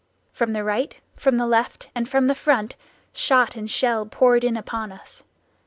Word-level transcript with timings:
From 0.33 0.53
the 0.53 0.63
right, 0.63 0.95
from 1.15 1.37
the 1.37 1.45
left, 1.45 1.91
and 1.93 2.09
from 2.09 2.25
the 2.25 2.33
front, 2.33 2.75
shot 3.13 3.55
and 3.55 3.69
shell 3.69 4.07
poured 4.07 4.43
in 4.43 4.57
upon 4.57 4.91
us. 4.91 5.23